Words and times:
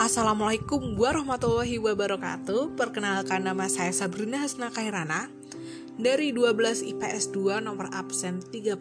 Assalamualaikum 0.00 0.96
warahmatullahi 0.96 1.76
wabarakatuh. 1.76 2.72
Perkenalkan 2.72 3.44
nama 3.44 3.68
saya 3.68 3.92
Sabrina 3.92 4.40
Hasna 4.40 4.72
Kairana. 4.72 5.28
Dari 6.00 6.32
12 6.32 6.56
IPS 6.96 7.28
2 7.36 7.60
nomor 7.60 7.92
absen 7.92 8.40
32 8.40 8.80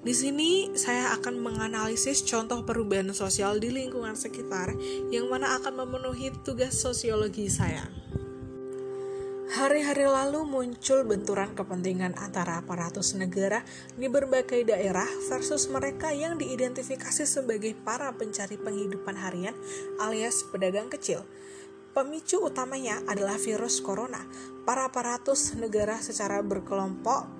Di 0.00 0.14
sini 0.16 0.72
saya 0.72 1.12
akan 1.20 1.44
menganalisis 1.44 2.24
contoh 2.24 2.64
perubahan 2.64 3.12
sosial 3.12 3.60
di 3.60 3.68
lingkungan 3.68 4.16
sekitar 4.16 4.72
Yang 5.12 5.26
mana 5.28 5.60
akan 5.60 5.84
memenuhi 5.84 6.32
tugas 6.40 6.80
sosiologi 6.80 7.52
saya 7.52 7.84
Hari-hari 9.54 10.02
lalu 10.10 10.42
muncul 10.50 11.06
benturan 11.06 11.54
kepentingan 11.54 12.18
antara 12.18 12.58
aparatus 12.58 13.14
negara 13.14 13.62
di 13.94 14.10
berbagai 14.10 14.66
daerah 14.66 15.06
versus 15.30 15.70
mereka 15.70 16.10
yang 16.10 16.34
diidentifikasi 16.42 17.22
sebagai 17.22 17.70
para 17.86 18.10
pencari 18.18 18.58
penghidupan 18.58 19.14
harian 19.14 19.54
alias 20.02 20.42
pedagang 20.50 20.90
kecil. 20.90 21.22
Pemicu 21.94 22.42
utamanya 22.42 22.98
adalah 23.06 23.38
virus 23.38 23.78
corona. 23.78 24.26
Para 24.66 24.90
aparatus 24.90 25.54
negara 25.54 26.02
secara 26.02 26.42
berkelompok 26.42 27.30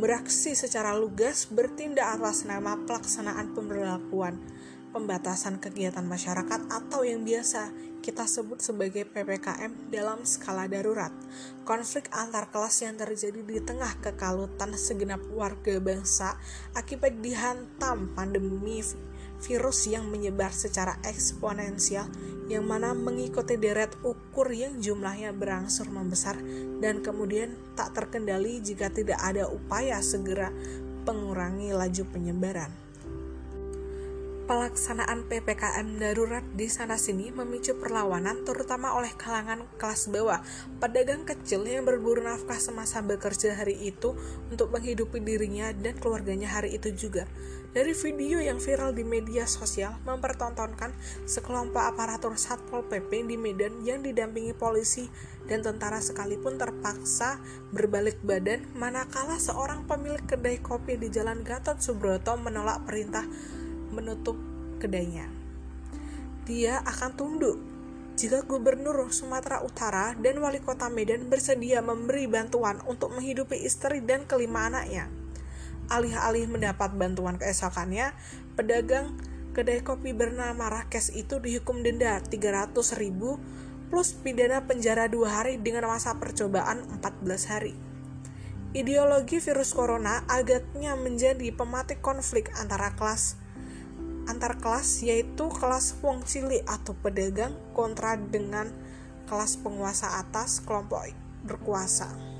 beraksi 0.00 0.56
secara 0.56 0.96
lugas 0.96 1.44
bertindak 1.44 2.08
atas 2.16 2.48
nama 2.48 2.80
pelaksanaan 2.88 3.52
pemberlakuan 3.52 4.40
pembatasan 4.96 5.60
kegiatan 5.60 6.08
masyarakat 6.08 6.72
atau 6.72 7.04
yang 7.06 7.20
biasa 7.20 7.68
kita 8.00 8.24
sebut 8.24 8.58
sebagai 8.64 9.04
PPKM 9.04 9.92
dalam 9.92 10.24
skala 10.24 10.66
darurat. 10.66 11.12
Konflik 11.68 12.08
antar 12.10 12.48
kelas 12.48 12.80
yang 12.82 12.96
terjadi 12.96 13.40
di 13.44 13.60
tengah 13.60 14.00
kekalutan 14.00 14.72
segenap 14.74 15.20
warga 15.30 15.76
bangsa 15.78 16.40
akibat 16.74 17.20
dihantam 17.20 18.10
pandemi 18.16 18.80
virus 19.40 19.88
yang 19.88 20.08
menyebar 20.12 20.52
secara 20.52 21.00
eksponensial 21.04 22.08
yang 22.46 22.68
mana 22.68 22.92
mengikuti 22.92 23.56
deret 23.56 23.96
ukur 24.04 24.52
yang 24.52 24.76
jumlahnya 24.78 25.32
berangsur 25.32 25.88
membesar 25.88 26.36
dan 26.84 27.00
kemudian 27.00 27.56
tak 27.72 27.96
terkendali 27.96 28.60
jika 28.60 28.92
tidak 28.92 29.16
ada 29.24 29.48
upaya 29.48 29.98
segera 30.04 30.52
mengurangi 31.08 31.72
laju 31.72 32.04
penyebaran 32.12 32.89
pelaksanaan 34.50 35.30
PPKM 35.30 36.02
darurat 36.02 36.42
di 36.58 36.66
sana-sini 36.66 37.30
memicu 37.30 37.78
perlawanan 37.78 38.42
terutama 38.42 38.98
oleh 38.98 39.14
kalangan 39.14 39.62
kelas 39.78 40.10
bawah, 40.10 40.42
pedagang 40.82 41.22
kecil 41.22 41.62
yang 41.62 41.86
berburu 41.86 42.18
nafkah 42.18 42.58
semasa 42.58 42.98
bekerja 42.98 43.54
hari 43.54 43.78
itu 43.78 44.18
untuk 44.50 44.74
menghidupi 44.74 45.22
dirinya 45.22 45.70
dan 45.70 45.94
keluarganya 46.02 46.50
hari 46.50 46.74
itu 46.74 46.90
juga. 46.90 47.30
Dari 47.70 47.94
video 47.94 48.42
yang 48.42 48.58
viral 48.58 48.90
di 48.90 49.06
media 49.06 49.46
sosial 49.46 49.94
mempertontonkan 50.02 50.90
sekelompok 51.30 51.86
aparatur 51.86 52.34
Satpol 52.34 52.82
PP 52.90 53.30
di 53.30 53.38
Medan 53.38 53.86
yang 53.86 54.02
didampingi 54.02 54.50
polisi 54.58 55.06
dan 55.46 55.62
tentara 55.62 56.02
sekalipun 56.02 56.58
terpaksa 56.58 57.38
berbalik 57.70 58.18
badan 58.26 58.66
manakala 58.74 59.38
seorang 59.38 59.86
pemilik 59.86 60.26
kedai 60.26 60.58
kopi 60.58 60.98
di 60.98 61.06
Jalan 61.06 61.46
Gatot 61.46 61.78
Subroto 61.78 62.34
menolak 62.34 62.82
perintah 62.82 63.22
menutup 63.90 64.38
kedainya. 64.78 65.28
Dia 66.48 66.82
akan 66.82 67.10
tunduk 67.14 67.58
jika 68.20 68.44
Gubernur 68.44 69.08
Sumatera 69.16 69.64
Utara 69.64 70.12
dan 70.18 70.44
Wali 70.44 70.60
Kota 70.60 70.92
Medan 70.92 71.32
bersedia 71.32 71.80
memberi 71.80 72.28
bantuan 72.28 72.76
untuk 72.84 73.16
menghidupi 73.16 73.56
istri 73.64 74.04
dan 74.04 74.28
kelima 74.28 74.68
anaknya. 74.68 75.08
Alih-alih 75.88 76.44
mendapat 76.44 76.92
bantuan 77.00 77.40
keesokannya, 77.40 78.12
pedagang 78.60 79.16
kedai 79.56 79.80
kopi 79.80 80.12
bernama 80.12 80.68
Rakes 80.68 81.16
itu 81.16 81.40
dihukum 81.40 81.80
denda 81.80 82.20
300 82.20 82.76
ribu 83.00 83.40
plus 83.88 84.14
pidana 84.14 84.68
penjara 84.68 85.10
dua 85.10 85.42
hari 85.42 85.58
dengan 85.58 85.90
masa 85.90 86.20
percobaan 86.20 86.86
14 87.00 87.50
hari. 87.50 87.74
Ideologi 88.70 89.42
virus 89.42 89.74
corona 89.74 90.22
agaknya 90.30 90.94
menjadi 90.94 91.50
pematik 91.50 91.98
konflik 91.98 92.54
antara 92.54 92.94
kelas 92.94 93.34
antar 94.30 94.62
kelas 94.62 95.02
yaitu 95.02 95.50
kelas 95.50 95.98
wong 95.98 96.22
cilik 96.22 96.62
atau 96.70 96.94
pedagang 96.94 97.58
kontra 97.74 98.14
dengan 98.14 98.70
kelas 99.26 99.58
penguasa 99.58 100.22
atas 100.22 100.62
kelompok 100.62 101.10
berkuasa. 101.42 102.30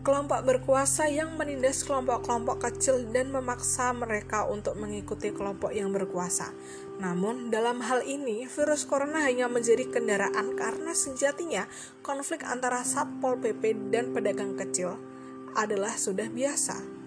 Kelompok 0.00 0.40
berkuasa 0.48 1.12
yang 1.12 1.36
menindas 1.36 1.84
kelompok-kelompok 1.84 2.64
kecil 2.64 3.04
dan 3.12 3.28
memaksa 3.28 3.92
mereka 3.92 4.48
untuk 4.48 4.72
mengikuti 4.80 5.28
kelompok 5.28 5.76
yang 5.76 5.92
berkuasa. 5.92 6.56
Namun, 7.04 7.52
dalam 7.52 7.84
hal 7.84 8.00
ini, 8.08 8.48
virus 8.48 8.88
corona 8.88 9.20
hanya 9.28 9.44
menjadi 9.52 9.92
kendaraan 9.92 10.56
karena 10.56 10.96
sejatinya 10.96 11.68
konflik 12.00 12.48
antara 12.48 12.80
Satpol 12.80 13.44
PP 13.44 13.92
dan 13.92 14.16
pedagang 14.16 14.56
kecil 14.56 14.96
adalah 15.52 15.92
sudah 15.92 16.32
biasa. 16.32 16.99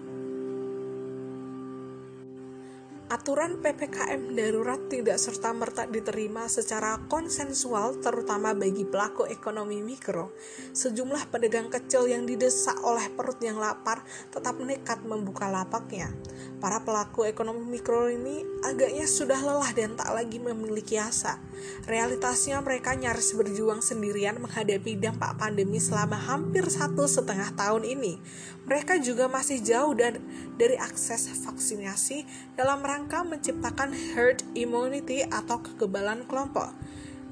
Aturan 3.14 3.62
PPKM 3.62 4.34
darurat 4.34 4.90
tidak 4.90 5.22
serta-merta 5.22 5.86
diterima 5.86 6.50
secara 6.50 6.98
konsensual 7.06 8.02
terutama 8.02 8.58
bagi 8.58 8.82
pelaku 8.82 9.30
ekonomi 9.30 9.78
mikro. 9.86 10.34
Sejumlah 10.74 11.30
pedagang 11.30 11.70
kecil 11.70 12.10
yang 12.10 12.26
didesak 12.26 12.74
oleh 12.82 13.06
perut 13.14 13.38
yang 13.38 13.62
lapar 13.62 14.02
tetap 14.34 14.58
nekat 14.58 15.06
membuka 15.06 15.46
lapaknya. 15.46 16.10
Para 16.58 16.82
pelaku 16.82 17.30
ekonomi 17.30 17.78
mikro 17.78 18.10
ini 18.10 18.42
agaknya 18.66 19.06
sudah 19.06 19.38
lelah 19.38 19.70
dan 19.70 19.94
tak 19.94 20.10
lagi 20.10 20.42
memiliki 20.42 20.98
asa. 20.98 21.38
Realitasnya 21.86 22.58
mereka 22.66 22.98
nyaris 22.98 23.30
berjuang 23.38 23.78
sendirian 23.78 24.42
menghadapi 24.42 24.98
dampak 24.98 25.38
pandemi 25.38 25.78
selama 25.78 26.18
hampir 26.18 26.66
satu 26.66 27.06
setengah 27.06 27.54
tahun 27.54 27.86
ini. 27.86 28.18
Mereka 28.66 28.98
juga 29.04 29.28
masih 29.28 29.60
jauh 29.60 29.92
dan 29.94 30.18
dari 30.56 30.74
akses 30.80 31.28
vaksinasi 31.44 32.24
dalam 32.56 32.80
rangka 32.80 33.03
menciptakan 33.12 33.92
herd 33.92 34.40
immunity 34.56 35.20
atau 35.28 35.60
kekebalan 35.60 36.24
kelompok. 36.24 36.72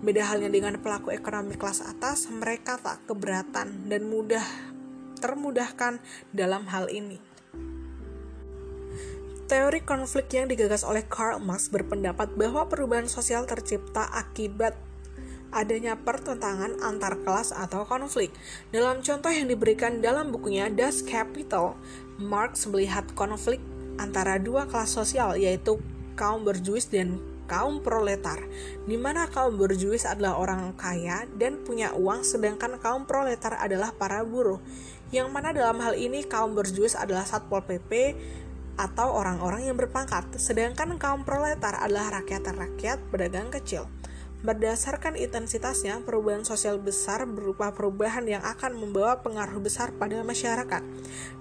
Beda 0.03 0.29
halnya 0.29 0.51
dengan 0.51 0.77
pelaku 0.83 1.15
ekonomi 1.15 1.55
kelas 1.55 1.81
atas, 1.81 2.27
mereka 2.29 2.77
tak 2.77 3.07
keberatan 3.09 3.87
dan 3.87 4.11
mudah 4.11 4.43
termudahkan 5.23 6.03
dalam 6.35 6.67
hal 6.69 6.91
ini. 6.91 7.23
Teori 9.47 9.81
konflik 9.87 10.29
yang 10.35 10.51
digagas 10.51 10.83
oleh 10.83 11.07
Karl 11.07 11.39
Marx 11.39 11.71
berpendapat 11.71 12.35
bahwa 12.35 12.67
perubahan 12.67 13.07
sosial 13.07 13.47
tercipta 13.47 14.11
akibat 14.11 14.75
adanya 15.53 15.95
pertentangan 15.95 16.81
antar 16.81 17.21
kelas 17.23 17.53
atau 17.53 17.85
konflik. 17.85 18.33
Dalam 18.73 19.05
contoh 19.05 19.29
yang 19.29 19.47
diberikan 19.47 20.01
dalam 20.01 20.33
bukunya 20.33 20.73
Das 20.73 21.05
Kapital, 21.05 21.77
Marx 22.17 22.65
melihat 22.67 23.05
konflik 23.13 23.61
antara 24.01 24.41
dua 24.41 24.69
kelas 24.69 24.93
sosial 24.93 25.37
yaitu 25.37 25.81
kaum 26.15 26.45
berjuis 26.45 26.89
dan 26.89 27.19
kaum 27.51 27.85
proletar, 27.85 28.41
di 28.89 28.97
mana 28.97 29.29
kaum 29.29 29.61
berjuis 29.61 30.09
adalah 30.09 30.41
orang 30.41 30.73
kaya 30.79 31.29
dan 31.37 31.61
punya 31.61 31.93
uang, 31.93 32.25
sedangkan 32.25 32.81
kaum 32.81 33.05
proletar 33.05 33.61
adalah 33.61 33.93
para 33.93 34.25
buruh. 34.25 34.57
Yang 35.13 35.29
mana 35.29 35.53
dalam 35.53 35.77
hal 35.85 35.93
ini 35.93 36.25
kaum 36.25 36.57
berjuis 36.57 36.97
adalah 36.97 37.29
satpol 37.29 37.61
pp 37.69 38.17
atau 38.81 39.13
orang-orang 39.13 39.69
yang 39.69 39.77
berpangkat, 39.77 40.33
sedangkan 40.41 40.97
kaum 40.97 41.29
proletar 41.29 41.77
adalah 41.77 42.23
rakyat-rakyat 42.23 43.13
pedagang 43.13 43.53
kecil. 43.53 43.85
Berdasarkan 44.43 45.15
intensitasnya, 45.15 46.03
perubahan 46.03 46.43
sosial 46.43 46.83
besar 46.83 47.23
berupa 47.31 47.71
perubahan 47.71 48.27
yang 48.27 48.43
akan 48.43 48.75
membawa 48.75 49.23
pengaruh 49.23 49.63
besar 49.63 49.95
pada 49.95 50.19
masyarakat. 50.27 50.83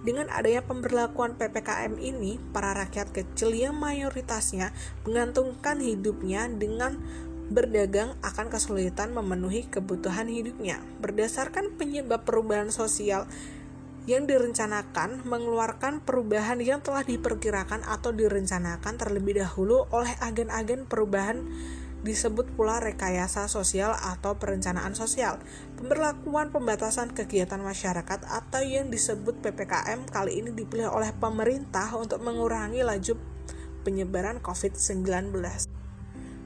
Dengan 0.06 0.30
adanya 0.30 0.62
pemberlakuan 0.62 1.34
PPKM 1.34 1.98
ini, 1.98 2.38
para 2.54 2.78
rakyat 2.78 3.10
kecil 3.10 3.58
yang 3.58 3.74
mayoritasnya 3.74 4.70
mengantungkan 5.10 5.82
hidupnya 5.82 6.46
dengan 6.46 7.02
berdagang 7.50 8.14
akan 8.22 8.54
kesulitan 8.54 9.18
memenuhi 9.18 9.66
kebutuhan 9.66 10.30
hidupnya. 10.30 10.78
Berdasarkan 11.02 11.74
penyebab 11.82 12.22
perubahan 12.22 12.70
sosial 12.70 13.26
yang 14.06 14.30
direncanakan 14.30 15.26
mengeluarkan 15.26 16.06
perubahan 16.06 16.58
yang 16.62 16.82
telah 16.86 17.02
diperkirakan 17.02 17.82
atau 17.86 18.14
direncanakan 18.14 18.94
terlebih 18.98 19.42
dahulu 19.42 19.90
oleh 19.90 20.14
agen-agen 20.22 20.90
perubahan 20.90 21.46
disebut 22.02 22.50
pula 22.58 22.82
rekayasa 22.82 23.46
sosial 23.46 23.94
atau 23.94 24.38
perencanaan 24.38 24.98
sosial. 24.98 25.38
Pemberlakuan 25.78 26.50
pembatasan 26.50 27.14
kegiatan 27.14 27.62
masyarakat 27.62 28.26
atau 28.26 28.62
yang 28.66 28.90
disebut 28.90 29.38
PPKM 29.46 30.10
kali 30.10 30.42
ini 30.42 30.50
dipilih 30.54 30.90
oleh 30.90 31.14
pemerintah 31.14 31.94
untuk 31.94 32.22
mengurangi 32.26 32.82
laju 32.82 33.14
penyebaran 33.86 34.42
COVID-19. 34.42 35.34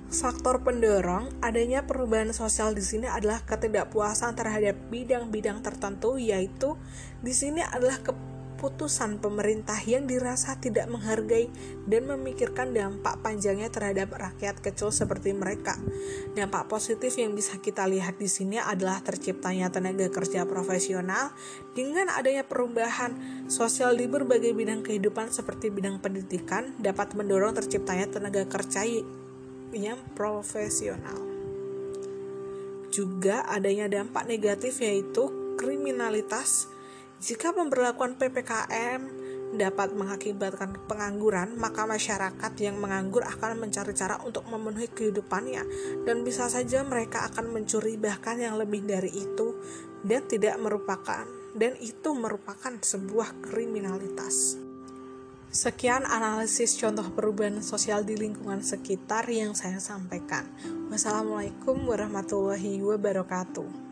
Faktor 0.06 0.62
pendorong 0.62 1.34
adanya 1.42 1.84
perubahan 1.84 2.32
sosial 2.32 2.72
di 2.78 2.86
sini 2.86 3.10
adalah 3.10 3.42
ketidakpuasan 3.44 4.38
terhadap 4.38 4.78
bidang-bidang 4.88 5.66
tertentu 5.66 6.16
yaitu 6.22 6.78
di 7.20 7.34
sini 7.34 7.66
adalah 7.66 8.00
keputusan 8.56 9.20
pemerintah 9.20 9.76
yang 9.84 10.08
dirasa 10.08 10.56
tidak 10.56 10.88
menghargai 10.88 11.52
dan 11.92 12.08
memikirkan 12.08 12.72
dampak 12.72 13.20
panjangnya 13.20 13.68
terhadap 13.68 14.16
rakyat 14.16 14.64
kecil 14.64 14.96
seperti 14.96 15.36
mereka. 15.36 15.76
Dampak 16.40 16.72
positif 16.72 17.20
yang 17.20 17.36
bisa 17.36 17.60
kita 17.60 17.84
lihat 17.84 18.16
di 18.16 18.32
sini 18.32 18.56
adalah 18.56 19.04
terciptanya 19.04 19.68
tenaga 19.68 20.08
kerja 20.08 20.48
profesional 20.48 21.36
dengan 21.76 22.08
adanya 22.16 22.48
perubahan 22.48 23.44
sosial 23.52 24.00
di 24.00 24.08
berbagai 24.08 24.56
bidang 24.56 24.88
kehidupan 24.88 25.36
seperti 25.36 25.68
bidang 25.68 26.00
pendidikan 26.00 26.72
dapat 26.80 27.12
mendorong 27.12 27.60
terciptanya 27.60 28.08
tenaga 28.08 28.48
kerja 28.48 28.88
yang 29.76 30.00
profesional. 30.16 31.20
Juga 32.88 33.44
adanya 33.52 33.92
dampak 33.92 34.24
negatif 34.24 34.80
yaitu 34.80 35.28
kriminalitas 35.60 36.72
jika 37.26 37.58
pemberlakuan 37.58 38.22
PPKM 38.22 39.02
dapat 39.58 39.98
mengakibatkan 39.98 40.78
pengangguran, 40.86 41.58
maka 41.58 41.90
masyarakat 41.90 42.54
yang 42.62 42.78
menganggur 42.78 43.26
akan 43.26 43.66
mencari 43.66 43.98
cara 43.98 44.22
untuk 44.22 44.46
memenuhi 44.46 44.86
kehidupannya 44.94 45.64
dan 46.06 46.22
bisa 46.22 46.46
saja 46.54 46.86
mereka 46.86 47.26
akan 47.26 47.50
mencuri 47.50 47.98
bahkan 47.98 48.38
yang 48.38 48.62
lebih 48.62 48.86
dari 48.86 49.10
itu 49.10 49.58
dan 50.06 50.30
tidak 50.30 50.54
merupakan 50.62 51.26
dan 51.58 51.74
itu 51.82 52.14
merupakan 52.14 52.78
sebuah 52.78 53.42
kriminalitas. 53.42 54.62
Sekian 55.50 56.06
analisis 56.06 56.78
contoh 56.78 57.10
perubahan 57.10 57.66
sosial 57.66 58.06
di 58.06 58.22
lingkungan 58.22 58.62
sekitar 58.62 59.26
yang 59.34 59.58
saya 59.58 59.82
sampaikan. 59.82 60.46
Wassalamualaikum 60.94 61.90
warahmatullahi 61.90 62.86
wabarakatuh. 62.86 63.85